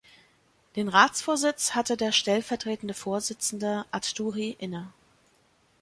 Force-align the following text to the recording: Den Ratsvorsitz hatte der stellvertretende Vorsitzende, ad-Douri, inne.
Den 0.75 0.87
Ratsvorsitz 0.87 1.75
hatte 1.75 1.95
der 1.95 2.11
stellvertretende 2.11 2.95
Vorsitzende, 2.95 3.85
ad-Douri, 3.91 4.55
inne. 4.57 4.91